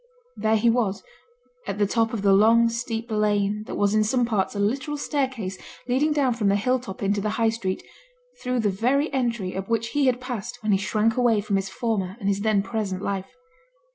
There 0.35 0.55
he 0.55 0.67
was, 0.71 1.03
at 1.67 1.77
the 1.77 1.85
top 1.85 2.11
of 2.11 2.23
the 2.23 2.33
long, 2.33 2.69
steep 2.69 3.11
lane 3.11 3.65
that 3.67 3.75
was 3.77 3.93
in 3.93 4.03
some 4.03 4.25
parts 4.25 4.55
a 4.55 4.59
literal 4.59 4.97
staircase 4.97 5.59
leading 5.87 6.11
down 6.11 6.33
from 6.33 6.47
the 6.49 6.55
hill 6.55 6.79
top 6.79 7.03
into 7.03 7.21
the 7.21 7.29
High 7.37 7.49
Street, 7.49 7.83
through 8.41 8.61
the 8.61 8.71
very 8.71 9.13
entry 9.13 9.55
up 9.55 9.69
which 9.69 9.89
he 9.89 10.07
had 10.07 10.19
passed 10.19 10.57
when 10.63 10.71
he 10.71 10.79
shrank 10.79 11.17
away 11.17 11.39
from 11.39 11.55
his 11.55 11.69
former 11.69 12.17
and 12.19 12.27
his 12.27 12.39
then 12.41 12.63
present 12.63 13.03
life. 13.03 13.29